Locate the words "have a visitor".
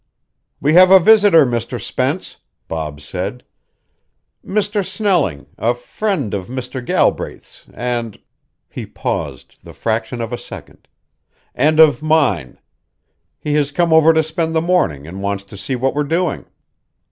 0.73-1.45